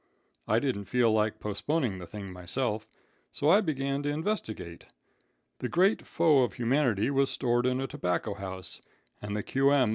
[0.47, 2.87] I didn't feel like postponing the thing myself,
[3.31, 4.87] so I began to investigate.
[5.59, 8.81] The great foe of humanity was stored in a tobacco house,
[9.21, 9.89] and the Q.M.